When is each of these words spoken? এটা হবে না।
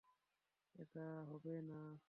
এটা 0.75 1.05
হবে 1.31 1.61
না। 1.61 1.99